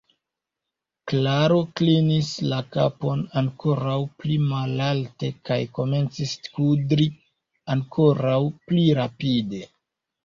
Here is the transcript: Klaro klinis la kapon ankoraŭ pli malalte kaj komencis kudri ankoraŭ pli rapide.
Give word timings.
Klaro 1.09 1.57
klinis 1.81 2.31
la 2.53 2.61
kapon 2.77 3.21
ankoraŭ 3.41 3.99
pli 4.23 4.39
malalte 4.47 5.31
kaj 5.51 5.61
komencis 5.79 6.35
kudri 6.49 7.09
ankoraŭ 7.77 8.43
pli 8.71 8.89
rapide. 9.03 9.67